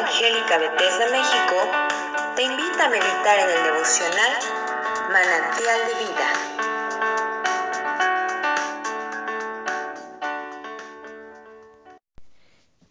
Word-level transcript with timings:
Evangélica 0.00 0.56
Bethesda 0.56 1.10
México 1.10 1.56
te 2.34 2.42
invita 2.42 2.86
a 2.86 2.88
meditar 2.88 3.38
en 3.38 3.50
el 3.54 3.64
devocional 3.64 4.32
Manantial 5.12 5.78
de 5.88 5.94
Vida. 6.00 6.28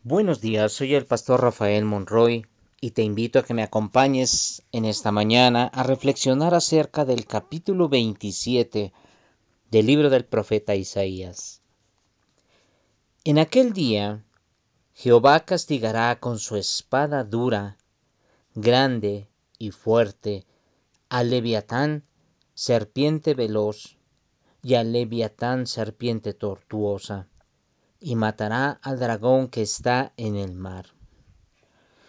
Buenos 0.04 0.39
días, 0.39 0.71
soy 0.71 0.93
el 0.93 1.07
pastor 1.07 1.41
Rafael 1.41 1.83
Monroy 1.83 2.45
y 2.79 2.91
te 2.91 3.01
invito 3.01 3.39
a 3.39 3.43
que 3.43 3.55
me 3.55 3.64
acompañes 3.64 4.61
en 4.71 4.86
esta 4.86 5.11
mañana 5.11 5.71
a 5.73 5.82
reflexionar 5.82 6.54
acerca 6.54 7.05
del 7.05 7.25
capítulo 7.25 7.89
27 7.89 8.93
del 9.71 9.86
libro 9.87 10.11
del 10.11 10.25
profeta 10.25 10.75
Isaías. 10.75 11.64
En 13.23 13.39
aquel 13.39 13.73
día 13.73 14.23
Jehová 15.01 15.45
castigará 15.45 16.19
con 16.19 16.39
su 16.39 16.57
espada 16.57 17.23
dura, 17.23 17.77
grande 18.53 19.29
y 19.57 19.71
fuerte, 19.71 20.45
al 21.07 21.29
leviatán, 21.29 22.03
serpiente 22.53 23.33
veloz, 23.33 23.95
y 24.61 24.73
al 24.73 24.91
leviatán, 24.91 25.67
serpiente 25.67 26.33
tortuosa, 26.33 27.29
y 28.01 28.17
matará 28.17 28.71
al 28.81 28.99
dragón 28.99 29.47
que 29.47 29.61
está 29.61 30.11
en 30.17 30.35
el 30.35 30.53
mar. 30.53 30.87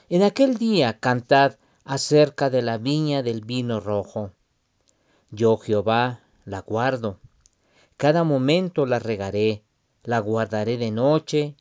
En 0.08 0.24
aquel 0.24 0.58
día 0.58 0.98
cantad 0.98 1.58
acerca 1.84 2.50
de 2.50 2.62
la 2.62 2.76
viña 2.76 3.22
del 3.22 3.42
vino 3.42 3.78
rojo. 3.78 4.32
Yo 5.30 5.58
Jehová 5.58 6.22
la 6.44 6.58
guardo, 6.62 7.20
cada 7.96 8.24
momento 8.24 8.84
la 8.84 8.98
regaré, 8.98 9.62
la 10.02 10.18
guardaré 10.18 10.76
de 10.76 10.90
noche 10.90 11.54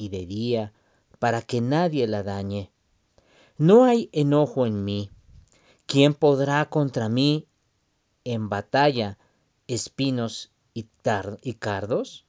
y 0.00 0.08
de 0.08 0.24
día, 0.24 0.72
para 1.18 1.42
que 1.42 1.60
nadie 1.60 2.06
la 2.06 2.22
dañe. 2.22 2.70
No 3.58 3.84
hay 3.84 4.08
enojo 4.12 4.64
en 4.64 4.82
mí. 4.82 5.10
¿Quién 5.84 6.14
podrá 6.14 6.70
contra 6.70 7.10
mí 7.10 7.46
en 8.24 8.48
batalla 8.48 9.18
espinos 9.66 10.50
y, 10.72 10.86
y 11.42 11.52
cardos? 11.54 12.24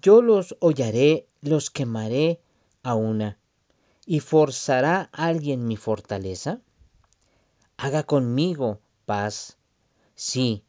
Yo 0.00 0.22
los 0.22 0.56
hollaré, 0.60 1.26
los 1.40 1.70
quemaré 1.70 2.40
a 2.84 2.94
una. 2.94 3.38
¿Y 4.06 4.20
forzará 4.20 5.10
alguien 5.12 5.66
mi 5.66 5.76
fortaleza? 5.76 6.60
Haga 7.76 8.04
conmigo 8.04 8.80
paz. 9.06 9.56
Sí, 10.14 10.62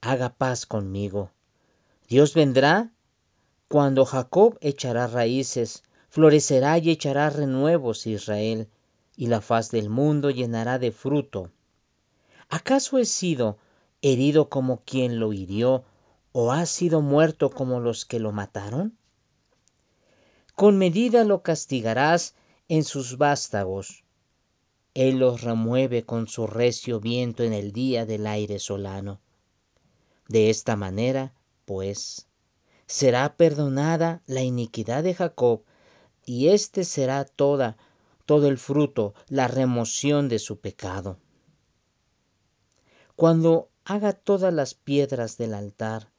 haga 0.00 0.34
paz 0.34 0.66
conmigo. 0.66 1.30
Dios 2.08 2.34
vendrá 2.34 2.91
cuando 3.72 4.04
Jacob 4.04 4.58
echará 4.60 5.06
raíces, 5.06 5.82
florecerá 6.10 6.76
y 6.76 6.90
echará 6.90 7.30
renuevos 7.30 8.06
Israel, 8.06 8.68
y 9.16 9.28
la 9.28 9.40
faz 9.40 9.70
del 9.70 9.88
mundo 9.88 10.28
llenará 10.28 10.78
de 10.78 10.92
fruto. 10.92 11.50
¿Acaso 12.50 12.98
he 12.98 13.06
sido 13.06 13.56
herido 14.02 14.50
como 14.50 14.82
quien 14.84 15.18
lo 15.18 15.32
hirió, 15.32 15.84
o 16.32 16.52
ha 16.52 16.66
sido 16.66 17.00
muerto 17.00 17.48
como 17.48 17.80
los 17.80 18.04
que 18.04 18.20
lo 18.20 18.30
mataron? 18.30 18.98
Con 20.54 20.76
medida 20.76 21.24
lo 21.24 21.42
castigarás 21.42 22.34
en 22.68 22.84
sus 22.84 23.16
vástagos. 23.16 24.04
Él 24.92 25.16
los 25.16 25.40
remueve 25.40 26.02
con 26.02 26.28
su 26.28 26.46
recio 26.46 27.00
viento 27.00 27.42
en 27.42 27.54
el 27.54 27.72
día 27.72 28.04
del 28.04 28.26
aire 28.26 28.58
solano. 28.58 29.22
De 30.28 30.50
esta 30.50 30.76
manera, 30.76 31.32
pues, 31.64 32.28
será 32.92 33.36
perdonada 33.38 34.20
la 34.26 34.42
iniquidad 34.42 35.02
de 35.02 35.14
Jacob, 35.14 35.62
y 36.26 36.48
éste 36.48 36.84
será 36.84 37.24
toda, 37.24 37.78
todo 38.26 38.48
el 38.48 38.58
fruto, 38.58 39.14
la 39.28 39.48
remoción 39.48 40.28
de 40.28 40.38
su 40.38 40.60
pecado. 40.60 41.16
Cuando 43.16 43.70
haga 43.86 44.12
todas 44.12 44.52
las 44.52 44.74
piedras 44.74 45.38
del 45.38 45.54
altar, 45.54 46.10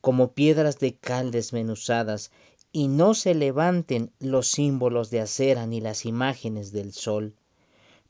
como 0.00 0.32
piedras 0.32 0.78
de 0.78 0.96
cal 0.96 1.30
desmenuzadas, 1.30 2.30
y 2.72 2.88
no 2.88 3.12
se 3.12 3.34
levanten 3.34 4.10
los 4.18 4.48
símbolos 4.48 5.10
de 5.10 5.20
acera 5.20 5.66
ni 5.66 5.82
las 5.82 6.06
imágenes 6.06 6.72
del 6.72 6.94
sol, 6.94 7.34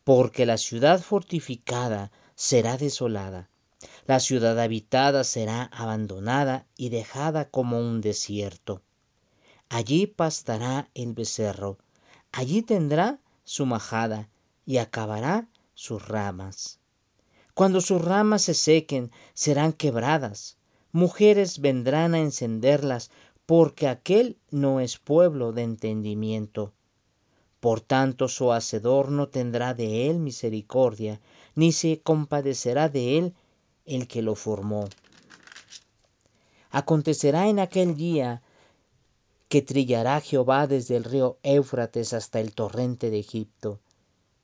porque 0.04 0.46
la 0.46 0.56
ciudad 0.56 1.00
fortificada 1.00 2.12
será 2.36 2.76
desolada, 2.76 3.50
la 4.06 4.20
ciudad 4.20 4.58
habitada 4.60 5.24
será 5.24 5.64
abandonada 5.64 6.66
y 6.76 6.88
dejada 6.88 7.48
como 7.48 7.78
un 7.78 8.00
desierto. 8.00 8.82
Allí 9.68 10.06
pastará 10.06 10.88
el 10.94 11.14
becerro, 11.14 11.78
allí 12.32 12.62
tendrá 12.62 13.18
su 13.44 13.66
majada 13.66 14.28
y 14.66 14.78
acabará 14.78 15.48
sus 15.74 16.06
ramas. 16.06 16.78
Cuando 17.54 17.80
sus 17.80 18.02
ramas 18.02 18.42
se 18.42 18.54
sequen, 18.54 19.10
serán 19.32 19.72
quebradas. 19.72 20.56
Mujeres 20.92 21.60
vendrán 21.60 22.14
a 22.14 22.20
encenderlas, 22.20 23.10
porque 23.46 23.88
aquel 23.88 24.38
no 24.50 24.80
es 24.80 24.98
pueblo 24.98 25.52
de 25.52 25.62
entendimiento. 25.62 26.72
Por 27.60 27.80
tanto 27.80 28.28
su 28.28 28.52
hacedor 28.52 29.10
no 29.10 29.28
tendrá 29.28 29.74
de 29.74 30.10
él 30.10 30.18
misericordia, 30.18 31.20
ni 31.54 31.72
se 31.72 32.00
compadecerá 32.00 32.88
de 32.88 33.18
él 33.18 33.34
el 33.86 34.08
que 34.08 34.22
lo 34.22 34.34
formó. 34.34 34.88
Acontecerá 36.70 37.48
en 37.48 37.58
aquel 37.58 37.96
día 37.96 38.42
que 39.48 39.62
trillará 39.62 40.20
Jehová 40.20 40.66
desde 40.66 40.96
el 40.96 41.04
río 41.04 41.38
Éufrates 41.42 42.12
hasta 42.12 42.40
el 42.40 42.54
torrente 42.54 43.10
de 43.10 43.20
Egipto, 43.20 43.80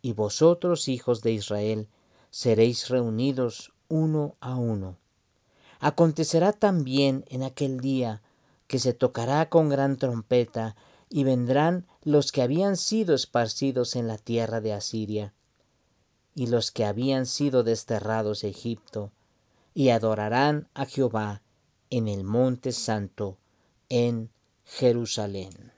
y 0.03 0.13
vosotros, 0.13 0.89
hijos 0.89 1.23
de 1.23 1.33
Israel, 1.33 1.89
seréis 2.31 2.89
reunidos 2.89 3.73
uno 3.89 4.37
a 4.41 4.55
uno. 4.57 4.97
Acontecerá 5.81 6.53
también 6.53 7.25
en 7.29 7.43
aquel 7.43 7.81
día 7.81 8.23
que 8.67 8.79
se 8.79 8.93
tocará 8.93 9.49
con 9.49 9.69
gran 9.69 9.97
trompeta, 9.97 10.77
y 11.09 11.25
vendrán 11.25 11.87
los 12.05 12.31
que 12.31 12.43
habían 12.43 12.77
sido 12.77 13.17
esparcidos 13.17 13.97
en 13.97 14.07
la 14.07 14.17
tierra 14.17 14.61
de 14.61 14.73
Asiria, 14.73 15.35
y 16.37 16.47
los 16.47 16.71
que 16.71 16.85
habían 16.85 17.27
sido 17.27 17.65
desterrados 17.65 18.45
a 18.45 18.47
Egipto, 18.47 19.11
y 19.81 19.89
adorarán 19.89 20.69
a 20.75 20.85
Jehová 20.85 21.41
en 21.89 22.07
el 22.07 22.23
monte 22.23 22.71
santo, 22.71 23.39
en 23.89 24.31
Jerusalén. 24.67 25.73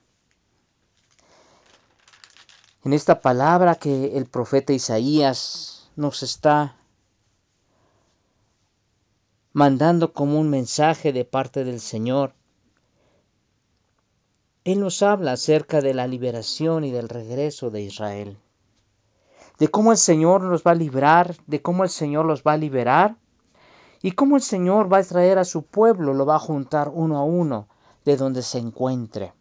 En 2.85 2.95
esta 2.95 3.21
palabra 3.21 3.77
que 3.77 4.19
el 4.19 4.27
profeta 4.27 4.73
Isaías 4.73 5.89
nos 5.95 6.25
está 6.25 6.75
mandando 9.53 10.13
como 10.13 10.41
un 10.41 10.51
mensaje 10.51 11.13
de 11.13 11.25
parte 11.25 11.63
del 11.63 11.79
Señor, 11.79 12.35
Él 14.65 14.81
nos 14.81 15.01
habla 15.05 15.35
acerca 15.35 15.81
de 15.81 15.95
la 15.95 16.09
liberación 16.09 16.83
y 16.83 16.91
del 16.91 17.09
regreso 17.09 17.71
de 17.71 17.83
Israel, 17.83 18.37
de 19.61 19.69
cómo 19.69 19.93
el 19.93 19.99
Señor 19.99 20.43
los 20.43 20.65
va 20.65 20.73
a 20.73 20.75
librar, 20.75 21.37
de 21.47 21.63
cómo 21.63 21.85
el 21.85 21.91
Señor 21.91 22.27
los 22.27 22.43
va 22.43 22.55
a 22.55 22.57
liberar 22.57 23.22
y 24.03 24.13
cómo 24.13 24.37
el 24.37 24.43
Señor 24.43 24.93
va 24.93 24.99
a 24.99 25.05
traer 25.05 25.39
a 25.39 25.45
su 25.45 25.63
pueblo, 25.63 26.13
lo 26.13 26.27
va 26.27 26.37
a 26.37 26.41
juntar 26.41 26.91
uno 26.93 27.19
a 27.19 27.25
uno 27.25 27.69
de 28.05 28.17
donde 28.17 28.43
se 28.43 28.59
encuentre. 28.59 29.33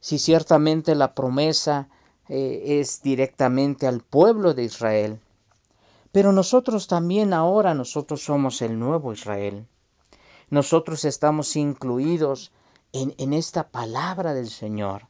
Si 0.00 0.18
ciertamente 0.18 0.94
la 0.94 1.14
promesa 1.14 1.88
eh, 2.28 2.80
es 2.80 3.02
directamente 3.02 3.86
al 3.86 4.00
pueblo 4.00 4.54
de 4.54 4.64
Israel, 4.64 5.20
pero 6.12 6.32
nosotros 6.32 6.88
también 6.88 7.34
ahora, 7.34 7.74
nosotros 7.74 8.22
somos 8.24 8.62
el 8.62 8.78
nuevo 8.78 9.12
Israel. 9.12 9.66
Nosotros 10.50 11.04
estamos 11.04 11.56
incluidos 11.56 12.52
en, 12.92 13.14
en 13.18 13.32
esta 13.32 13.68
palabra 13.68 14.34
del 14.34 14.48
Señor. 14.48 15.08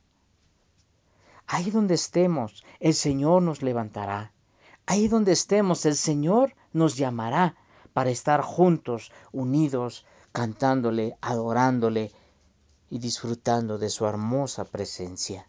Ahí 1.46 1.70
donde 1.70 1.94
estemos, 1.94 2.64
el 2.80 2.94
Señor 2.94 3.42
nos 3.42 3.62
levantará. 3.62 4.31
Ahí 4.86 5.08
donde 5.08 5.32
estemos, 5.32 5.86
el 5.86 5.96
Señor 5.96 6.54
nos 6.72 6.96
llamará 6.96 7.56
para 7.92 8.10
estar 8.10 8.42
juntos, 8.42 9.12
unidos, 9.32 10.04
cantándole, 10.32 11.16
adorándole 11.20 12.12
y 12.90 12.98
disfrutando 12.98 13.78
de 13.78 13.90
su 13.90 14.06
hermosa 14.06 14.64
presencia. 14.64 15.48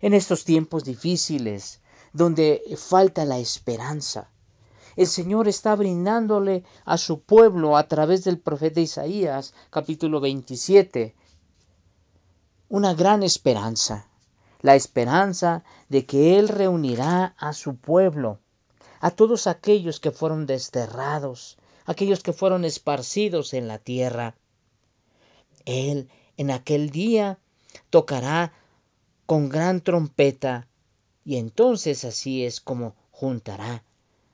En 0.00 0.14
estos 0.14 0.44
tiempos 0.44 0.84
difíciles, 0.84 1.80
donde 2.12 2.62
falta 2.76 3.24
la 3.24 3.38
esperanza, 3.38 4.30
el 4.96 5.06
Señor 5.06 5.48
está 5.48 5.74
brindándole 5.76 6.64
a 6.84 6.98
su 6.98 7.20
pueblo 7.20 7.76
a 7.76 7.86
través 7.86 8.24
del 8.24 8.38
profeta 8.38 8.80
Isaías, 8.80 9.54
capítulo 9.70 10.20
27, 10.20 11.14
una 12.68 12.94
gran 12.94 13.22
esperanza, 13.22 14.09
la 14.62 14.74
esperanza 14.74 15.64
de 15.88 16.06
que 16.06 16.38
Él 16.38 16.48
reunirá 16.48 17.34
a 17.38 17.52
su 17.52 17.76
pueblo 17.76 18.38
a 19.00 19.10
todos 19.10 19.46
aquellos 19.46 19.98
que 19.98 20.10
fueron 20.10 20.46
desterrados, 20.46 21.56
aquellos 21.86 22.22
que 22.22 22.34
fueron 22.34 22.64
esparcidos 22.64 23.54
en 23.54 23.66
la 23.66 23.78
tierra. 23.78 24.36
Él 25.64 26.10
en 26.36 26.50
aquel 26.50 26.90
día 26.90 27.38
tocará 27.88 28.52
con 29.26 29.48
gran 29.48 29.80
trompeta 29.80 30.68
y 31.24 31.36
entonces 31.36 32.04
así 32.04 32.44
es 32.44 32.60
como 32.60 32.94
juntará 33.10 33.84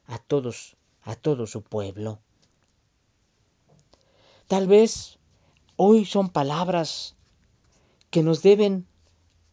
a 0.07 0.19
todos, 0.19 0.77
a 1.03 1.15
todo 1.15 1.47
su 1.47 1.63
pueblo. 1.63 2.19
Tal 4.49 4.67
vez 4.67 5.19
hoy 5.77 6.05
son 6.05 6.31
palabras 6.31 7.15
que 8.11 8.23
nos 8.23 8.43
deben 8.43 8.87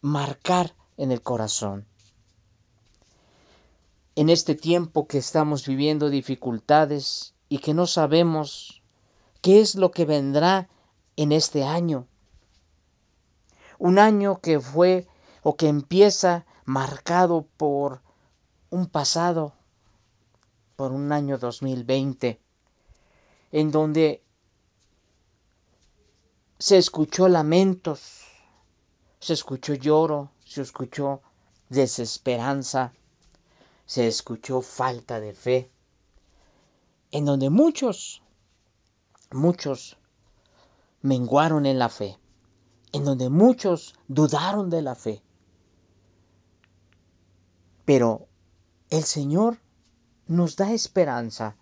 marcar 0.03 0.75
en 0.97 1.13
el 1.13 1.21
corazón. 1.21 1.87
En 4.15 4.29
este 4.29 4.53
tiempo 4.53 5.07
que 5.07 5.17
estamos 5.17 5.65
viviendo 5.65 6.09
dificultades 6.09 7.35
y 7.47 7.59
que 7.59 7.73
no 7.73 7.87
sabemos 7.87 8.83
qué 9.41 9.61
es 9.61 9.75
lo 9.75 9.91
que 9.91 10.03
vendrá 10.03 10.67
en 11.15 11.31
este 11.31 11.63
año. 11.63 12.05
Un 13.79 13.97
año 13.97 14.41
que 14.41 14.59
fue 14.59 15.07
o 15.41 15.55
que 15.55 15.69
empieza 15.69 16.45
marcado 16.65 17.47
por 17.55 18.01
un 18.71 18.87
pasado, 18.87 19.53
por 20.75 20.91
un 20.91 21.13
año 21.13 21.37
2020, 21.37 22.41
en 23.53 23.71
donde 23.71 24.21
se 26.59 26.77
escuchó 26.77 27.29
lamentos, 27.29 28.22
se 29.23 29.31
escuchó 29.31 29.73
lloro, 29.73 30.31
se 30.43 30.61
escuchó 30.61 31.21
desesperanza, 31.69 32.91
se 33.85 34.05
escuchó 34.05 34.61
falta 34.61 35.21
de 35.21 35.33
fe, 35.33 35.71
en 37.09 37.23
donde 37.23 37.49
muchos, 37.49 38.21
muchos 39.31 39.97
menguaron 41.01 41.65
en 41.65 41.79
la 41.79 41.87
fe, 41.87 42.19
en 42.91 43.05
donde 43.05 43.29
muchos 43.29 43.95
dudaron 44.09 44.69
de 44.69 44.81
la 44.81 44.95
fe. 44.95 45.23
Pero 47.85 48.27
el 48.89 49.03
Señor 49.03 49.57
nos 50.27 50.57
da 50.57 50.73
esperanza. 50.73 51.55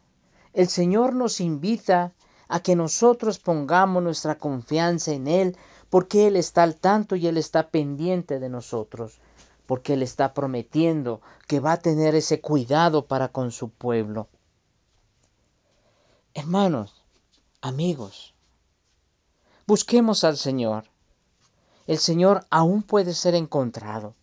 El 0.54 0.68
Señor 0.68 1.14
nos 1.14 1.40
invita 1.40 2.16
a 2.52 2.60
que 2.60 2.76
nosotros 2.76 3.40
pongamos 3.40 4.04
nuestra 4.04 4.38
confianza 4.38 5.14
en 5.14 5.28
Él, 5.30 5.58
porque 5.90 6.28
Él 6.28 6.36
está 6.36 6.64
al 6.64 6.76
tanto 6.76 7.16
y 7.16 7.26
Él 7.26 7.38
está 7.38 7.70
pendiente 7.70 8.40
de 8.40 8.50
nosotros, 8.50 9.22
porque 9.66 9.94
Él 9.94 10.04
está 10.04 10.34
prometiendo 10.34 11.22
que 11.48 11.62
va 11.62 11.72
a 11.72 11.80
tener 11.80 12.14
ese 12.14 12.42
cuidado 12.42 13.06
para 13.06 13.30
con 13.30 13.52
su 13.52 13.70
pueblo. 13.70 14.28
Hermanos, 16.34 17.06
amigos, 17.62 18.34
busquemos 19.66 20.26
al 20.26 20.36
Señor. 20.36 20.84
El 21.88 22.00
Señor 22.00 22.46
aún 22.50 22.84
puede 22.84 23.14
ser 23.14 23.34
encontrado, 23.34 24.14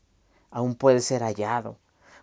aún 0.51 0.75
puede 0.75 1.01
ser 1.01 1.23
hallado. 1.23 1.79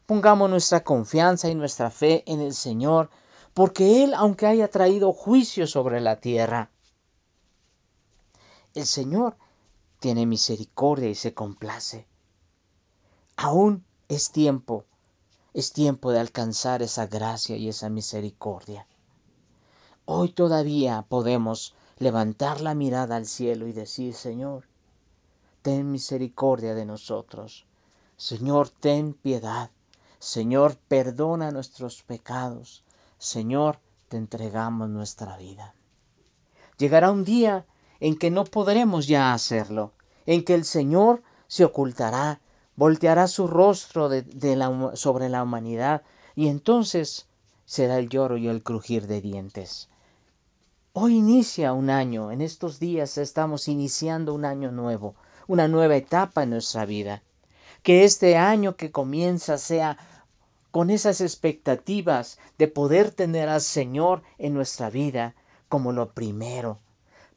Pongamos 0.06 0.52
nuestra 0.52 0.84
confianza 0.84 1.50
y 1.50 1.56
nuestra 1.56 1.90
fe 1.90 2.24
en 2.28 2.42
el 2.42 2.54
Señor, 2.54 3.10
porque 3.56 4.04
Él, 4.04 4.14
aunque 4.14 4.48
haya 4.48 4.70
traído 4.70 5.14
juicio 5.14 5.66
sobre 5.66 6.02
la 6.02 6.20
tierra, 6.20 6.70
el 8.74 8.86
Señor 8.86 9.38
tiene 10.02 10.26
misericordia 10.26 11.10
y 11.10 11.16
se 11.16 11.34
complace. 11.34 12.06
Aún 13.38 13.86
es 14.10 14.32
tiempo, 14.32 14.84
es 15.54 15.72
tiempo 15.72 16.12
de 16.12 16.20
alcanzar 16.20 16.82
esa 16.82 17.08
gracia 17.08 17.56
y 17.56 17.70
esa 17.70 17.88
misericordia. 17.88 18.88
Hoy 20.04 20.34
todavía 20.34 21.06
podemos 21.08 21.76
levantar 21.98 22.60
la 22.60 22.76
mirada 22.76 23.16
al 23.16 23.26
cielo 23.26 23.68
y 23.68 23.72
decir, 23.72 24.16
Señor, 24.16 24.66
ten 25.62 25.94
misericordia 25.94 26.76
de 26.76 26.86
nosotros. 26.86 27.66
Señor, 28.18 28.68
ten 28.68 29.14
piedad. 29.14 29.72
Señor, 30.20 30.76
perdona 30.90 31.52
nuestros 31.52 32.04
pecados. 32.04 32.85
Señor, 33.18 33.80
te 34.10 34.18
entregamos 34.18 34.90
nuestra 34.90 35.38
vida. 35.38 35.74
Llegará 36.78 37.12
un 37.12 37.24
día 37.24 37.66
en 38.00 38.18
que 38.18 38.32
no 38.32 38.44
podremos 38.44 39.08
ya 39.08 39.34
hacerlo, 39.34 39.94
en 40.26 40.44
que 40.44 40.54
el 40.54 40.66
Señor 40.66 41.24
se 41.48 41.64
ocultará, 41.64 42.42
volteará 42.76 43.28
su 43.28 43.48
rostro 43.48 44.10
sobre 44.96 45.30
la 45.30 45.44
humanidad 45.44 46.02
y 46.36 46.48
entonces 46.50 47.28
será 47.66 47.98
el 47.98 48.10
lloro 48.10 48.38
y 48.38 48.48
el 48.48 48.62
crujir 48.62 49.08
de 49.08 49.22
dientes. 49.22 49.90
Hoy 50.94 51.18
inicia 51.18 51.74
un 51.74 51.90
año, 51.90 52.32
en 52.32 52.42
estos 52.42 52.80
días 52.80 53.18
estamos 53.18 53.68
iniciando 53.68 54.34
un 54.34 54.46
año 54.46 54.72
nuevo, 54.72 55.16
una 55.48 55.68
nueva 55.68 55.96
etapa 55.96 56.44
en 56.44 56.52
nuestra 56.52 56.86
vida. 56.86 57.22
Que 57.84 58.04
este 58.04 58.38
año 58.38 58.76
que 58.76 58.92
comienza 58.92 59.58
sea 59.58 59.98
con 60.76 60.90
esas 60.90 61.22
expectativas 61.22 62.38
de 62.58 62.68
poder 62.68 63.10
tener 63.10 63.48
al 63.48 63.62
Señor 63.62 64.24
en 64.38 64.54
nuestra 64.54 64.90
vida 64.90 65.34
como 65.70 65.94
lo 65.94 66.10
primero. 66.12 66.80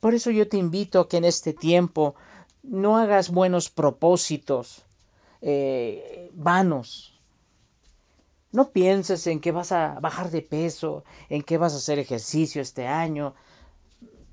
Por 0.01 0.15
eso 0.15 0.33
yo 0.33 0.49
te 0.49 0.57
invito 0.57 0.99
a 0.99 1.09
que 1.09 1.19
en 1.19 1.25
este 1.25 1.53
tiempo 1.53 2.17
no 2.65 2.97
hagas 2.97 3.31
buenos 3.31 3.71
propósitos 3.71 4.83
eh, 5.41 6.33
vanos. 6.35 7.17
No 8.51 8.71
pienses 8.71 9.25
en 9.29 9.39
que 9.39 9.53
vas 9.53 9.71
a 9.71 10.01
bajar 10.01 10.33
de 10.33 10.43
peso, 10.43 11.05
en 11.29 11.45
que 11.45 11.59
vas 11.59 11.75
a 11.75 11.77
hacer 11.77 12.01
ejercicio 12.01 12.61
este 12.61 12.89
año, 12.89 13.37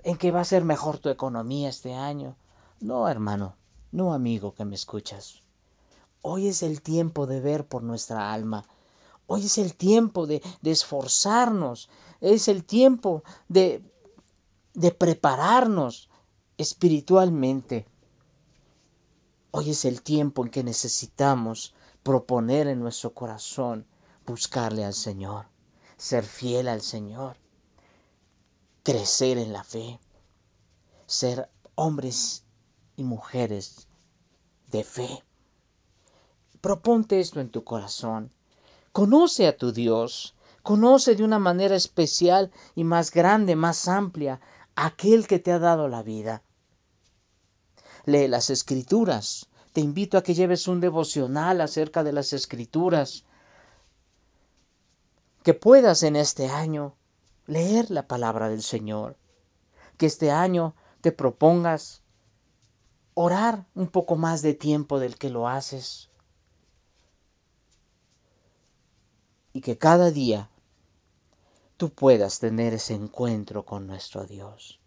en 0.02 0.18
que 0.18 0.32
va 0.32 0.42
a 0.42 0.46
ser 0.46 0.66
mejor 0.66 0.98
tu 0.98 1.10
economía 1.10 1.70
este 1.70 1.94
año. 1.94 2.36
No, 2.80 3.08
hermano, 3.08 3.54
no, 3.92 4.16
amigo 4.16 4.56
que 4.56 4.66
me 4.66 4.74
escuchas. 4.74 5.44
Hoy 6.24 6.48
es 6.48 6.64
el 6.64 6.82
tiempo 6.82 7.28
de 7.28 7.40
ver 7.40 7.68
por 7.68 7.84
nuestra 7.84 8.34
alma, 8.34 8.66
Hoy 9.28 9.46
es 9.46 9.58
el 9.58 9.76
tiempo 9.76 10.28
de, 10.28 10.42
esforzarnos, 10.64 11.90
es 12.22 12.48
el 12.48 12.64
tiempo 12.64 13.24
de, 13.48 13.82
de 14.74 14.92
prepararnos 14.92 16.10
espiritualmente. 16.58 17.88
Hoy 19.52 19.72
es 19.72 19.86
el 19.86 20.02
tiempo 20.02 20.44
en 20.44 20.52
que 20.52 20.64
necesitamos 20.64 21.74
proponer 22.04 22.68
en 22.68 22.80
nuestro 22.80 23.14
corazón 23.14 23.88
buscarle 24.26 24.86
al 24.86 24.94
Señor, 24.94 25.48
ser 25.98 26.24
fiel 26.24 26.68
al 26.68 26.82
Señor, 26.82 27.38
crecer 28.84 29.38
en 29.38 29.54
la 29.54 29.64
fe, 29.64 30.00
ser 31.08 31.50
hombres 31.76 32.44
y 32.96 33.04
mujeres 33.04 33.88
de 34.68 34.84
fe. 34.84 35.24
Proponte 36.62 37.20
esto 37.20 37.40
en 37.40 37.50
tu 37.50 37.64
corazón. 37.64 38.32
Conoce 38.96 39.46
a 39.46 39.58
tu 39.58 39.74
Dios, 39.74 40.36
conoce 40.64 41.18
de 41.18 41.26
una 41.26 41.38
manera 41.38 41.76
especial 41.76 42.50
y 42.76 42.86
más 42.86 43.12
grande, 43.12 43.58
más 43.58 43.90
amplia, 43.90 44.40
aquel 44.74 45.28
que 45.28 45.38
te 45.38 45.52
ha 45.52 45.60
dado 45.60 45.90
la 45.90 46.02
vida. 46.02 46.44
Lee 48.06 48.30
las 48.30 48.50
escrituras. 48.50 49.50
Te 49.74 49.82
invito 49.82 50.18
a 50.18 50.24
que 50.24 50.34
lleves 50.34 50.70
un 50.70 50.80
devocional 50.80 51.60
acerca 51.60 52.06
de 52.06 52.14
las 52.14 52.32
escrituras. 52.32 53.26
Que 55.44 55.54
puedas 55.54 56.02
en 56.04 56.16
este 56.16 56.48
año 56.48 56.96
leer 57.48 57.92
la 57.92 58.08
palabra 58.08 58.48
del 58.48 58.64
Señor. 58.64 59.18
Que 59.98 60.06
este 60.06 60.32
año 60.32 60.74
te 61.02 61.12
propongas 61.12 62.02
orar 63.14 63.66
un 63.76 63.88
poco 63.88 64.16
más 64.16 64.42
de 64.42 64.54
tiempo 64.54 65.00
del 65.00 65.18
que 65.18 65.30
lo 65.30 65.50
haces. 65.50 66.10
Y 69.56 69.62
que 69.62 69.78
cada 69.78 70.12
día 70.12 70.50
tú 71.78 71.90
puedas 71.90 72.40
tener 72.40 72.74
ese 72.74 72.94
encuentro 72.94 73.64
con 73.64 73.88
nuestro 73.88 74.26
Dios. 74.26 74.82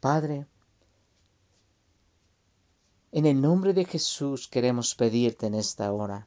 Padre, 0.00 0.46
en 3.12 3.26
el 3.26 3.38
nombre 3.38 3.74
de 3.74 3.84
Jesús 3.84 4.48
queremos 4.48 4.94
pedirte 4.94 5.44
en 5.44 5.54
esta 5.54 5.92
hora 5.92 6.26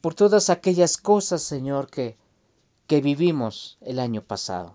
por 0.00 0.14
todas 0.14 0.50
aquellas 0.50 0.96
cosas, 0.96 1.44
Señor, 1.44 1.88
que, 1.90 2.16
que 2.88 3.00
vivimos 3.00 3.78
el 3.82 4.00
año 4.00 4.22
pasado, 4.22 4.74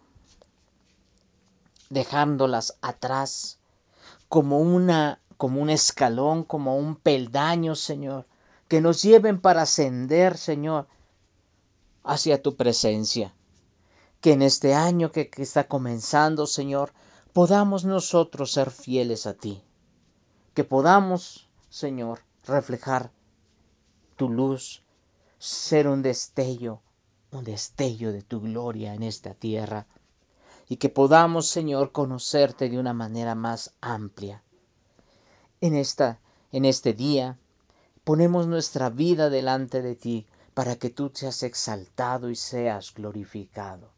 dejándolas 1.90 2.78
atrás 2.80 3.60
como 4.30 4.60
una 4.62 5.20
como 5.36 5.62
un 5.62 5.70
escalón, 5.70 6.46
como 6.46 6.78
un 6.78 6.96
peldaño, 6.96 7.76
Señor, 7.76 8.26
que 8.68 8.82
nos 8.82 9.02
lleven 9.02 9.40
para 9.40 9.64
ascender, 9.64 10.38
Señor, 10.38 10.88
hacia 12.04 12.42
tu 12.42 12.56
presencia. 12.56 13.34
Que 14.22 14.34
en 14.34 14.42
este 14.42 14.74
año 14.74 15.12
que, 15.12 15.30
está 15.38 15.68
comenzando, 15.68 16.48
Señor, 16.48 16.94
podamos 17.34 17.86
nosotros 17.86 18.52
ser 18.52 18.72
fieles 18.72 19.28
a 19.28 19.34
ti. 19.34 19.64
Que 20.54 20.64
podamos, 20.64 21.50
Señor, 21.70 22.20
reflejar 22.46 23.12
tu 24.16 24.30
luz, 24.30 24.84
ser 25.38 25.88
un 25.88 26.02
destello, 26.02 26.82
un 27.32 27.44
destello 27.44 28.12
de 28.12 28.24
tu 28.24 28.42
gloria 28.42 28.94
en 28.94 29.04
esta 29.04 29.34
tierra. 29.34 29.88
y 30.70 30.76
que 30.78 30.90
podamos, 30.90 31.48
Señor, 31.48 31.94
conocerte 31.94 32.68
de 32.68 32.78
una 32.78 32.92
manera 32.94 33.36
más 33.36 33.74
amplia. 33.80 34.44
En 35.62 35.76
esta 35.76 36.20
en 36.52 36.66
este 36.66 36.94
día 36.94 37.38
ponemos 38.08 38.48
nuestra 38.48 38.90
vida 38.90 39.30
delante 39.30 39.82
de 39.82 39.94
ti 39.94 40.26
para 40.54 40.78
que 40.78 40.90
tú 40.90 41.12
seas 41.14 41.44
exaltado 41.44 42.30
y 42.30 42.38
seas 42.38 42.94
glorificado. 42.94 43.90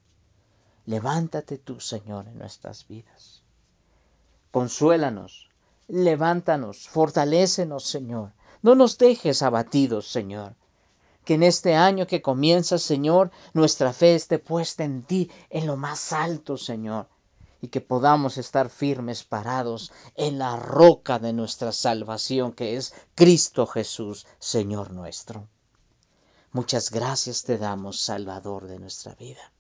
Levántate 0.88 1.60
tú, 1.60 1.80
Señor, 1.80 2.28
en 2.28 2.40
nuestras 2.40 2.88
vidas. 2.88 3.44
Consuélanos, 4.50 5.52
levántanos, 5.88 6.90
fortalécenos, 6.90 7.84
Señor. 7.84 8.32
No 8.64 8.74
nos 8.74 8.98
dejes 8.98 9.44
abatidos, 9.44 10.08
Señor. 10.08 10.56
Que 11.24 11.36
en 11.36 11.44
este 11.44 11.76
año 11.76 12.08
que 12.08 12.24
comienza, 12.24 12.80
Señor, 12.80 13.30
nuestra 13.54 13.94
fe 13.94 14.16
esté 14.16 14.40
puesta 14.40 14.84
en 14.84 15.04
ti, 15.04 15.30
en 15.52 15.68
lo 15.68 15.78
más 15.78 16.14
alto, 16.14 16.58
Señor 16.58 17.06
y 17.62 17.68
que 17.68 17.82
podamos 17.82 18.38
estar 18.38 18.70
firmes 18.70 19.24
parados 19.24 19.92
en 20.16 20.40
la 20.40 20.56
roca 20.56 21.20
de 21.20 21.34
nuestra 21.34 21.72
salvación, 21.72 22.54
que 22.54 22.78
es 22.78 22.94
Cristo 23.16 23.68
Jesús, 23.68 24.28
Señor 24.40 24.92
nuestro. 24.92 25.48
Muchas 26.52 26.90
gracias 26.90 27.44
te 27.44 27.58
damos, 27.58 28.00
Salvador 28.00 28.68
de 28.68 28.80
nuestra 28.80 29.14
vida. 29.16 29.52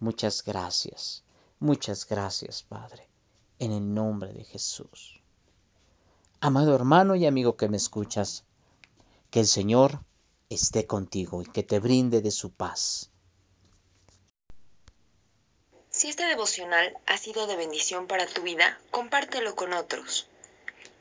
Muchas 0.00 0.44
gracias, 0.44 1.22
muchas 1.60 2.06
gracias, 2.06 2.62
Padre, 2.62 3.08
en 3.58 3.72
el 3.72 3.94
nombre 3.94 4.32
de 4.32 4.44
Jesús. 4.44 5.20
Amado 6.40 6.74
hermano 6.74 7.14
y 7.14 7.26
amigo 7.26 7.56
que 7.56 7.68
me 7.68 7.76
escuchas, 7.76 8.44
que 9.30 9.40
el 9.40 9.46
Señor 9.46 10.00
esté 10.50 10.86
contigo 10.86 11.40
y 11.40 11.46
que 11.46 11.62
te 11.62 11.80
brinde 11.80 12.20
de 12.20 12.30
su 12.30 12.50
paz 12.50 13.10
si 15.94 16.08
este 16.08 16.24
devocional 16.24 16.98
ha 17.06 17.16
sido 17.18 17.46
de 17.46 17.54
bendición 17.54 18.08
para 18.08 18.26
tu 18.26 18.42
vida, 18.42 18.78
compártelo 18.90 19.54
con 19.54 19.72
otros. 19.72 20.26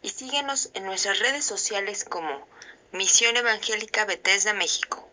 Y 0.04 0.10
síguenos 0.10 0.70
en 0.76 0.86
nuestras 0.86 1.18
redes 1.18 1.44
sociales 1.44 2.04
como 2.04 2.48
Misión 2.92 3.36
Evangélica 3.36 4.06
Bethesda 4.06 4.54
México. 4.54 5.10